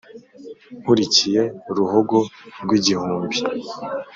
[0.81, 1.41] Nkurikiye
[1.75, 2.17] ruhogo
[2.63, 3.37] rw' igihumbi